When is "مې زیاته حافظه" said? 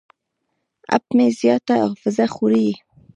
1.15-2.25